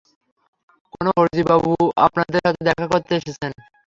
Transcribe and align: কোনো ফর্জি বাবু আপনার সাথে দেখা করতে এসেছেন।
কোনো 0.93 1.09
ফর্জি 1.17 1.43
বাবু 1.49 1.71
আপনার 2.05 2.27
সাথে 2.35 2.61
দেখা 2.67 2.85
করতে 2.91 3.11
এসেছেন। 3.19 3.51